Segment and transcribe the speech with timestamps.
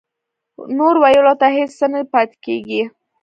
[0.77, 2.81] نور ویلو ته هېڅ څه نه پاتې کېږي